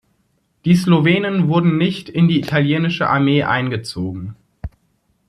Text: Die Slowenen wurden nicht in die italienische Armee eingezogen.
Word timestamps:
Die 0.65 0.75
Slowenen 0.75 1.47
wurden 1.47 1.77
nicht 1.77 2.09
in 2.09 2.27
die 2.27 2.39
italienische 2.39 3.07
Armee 3.07 3.43
eingezogen. 3.43 4.35